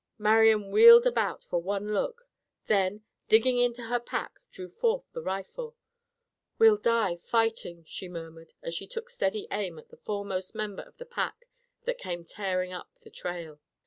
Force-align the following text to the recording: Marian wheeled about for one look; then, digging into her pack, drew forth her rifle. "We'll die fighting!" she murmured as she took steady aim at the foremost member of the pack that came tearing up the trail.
Marian 0.17 0.71
wheeled 0.71 1.05
about 1.05 1.43
for 1.43 1.61
one 1.61 1.93
look; 1.93 2.27
then, 2.65 3.03
digging 3.27 3.59
into 3.59 3.83
her 3.83 3.99
pack, 3.99 4.39
drew 4.51 4.67
forth 4.67 5.03
her 5.13 5.21
rifle. 5.21 5.75
"We'll 6.57 6.77
die 6.77 7.17
fighting!" 7.17 7.83
she 7.85 8.07
murmured 8.09 8.53
as 8.63 8.73
she 8.73 8.87
took 8.87 9.09
steady 9.09 9.47
aim 9.51 9.77
at 9.77 9.89
the 9.89 9.97
foremost 9.97 10.55
member 10.55 10.81
of 10.81 10.97
the 10.97 11.05
pack 11.05 11.45
that 11.83 11.99
came 11.99 12.25
tearing 12.25 12.73
up 12.73 12.89
the 13.01 13.11
trail. 13.11 13.59